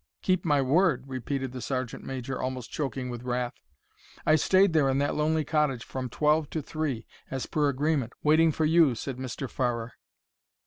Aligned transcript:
"Keep 0.23 0.45
my 0.45 0.63
word?" 0.63 1.03
repeated 1.05 1.51
the 1.51 1.61
sergeant 1.61 2.03
major, 2.03 2.41
almost 2.41 2.71
choking 2.71 3.11
with 3.11 3.21
wrath. 3.21 3.53
"I 4.25 4.35
stayed 4.35 4.73
there 4.73 4.89
in 4.89 4.97
that 4.97 5.13
lonely 5.13 5.45
cottage 5.45 5.85
from 5.85 6.09
twelve 6.09 6.49
to 6.49 6.61
three, 6.63 7.05
as 7.29 7.45
per 7.45 7.69
agreement, 7.69 8.13
waiting 8.23 8.51
for 8.51 8.65
you," 8.65 8.95
said 8.95 9.17
Mr. 9.17 9.47
Farrer. 9.47 9.93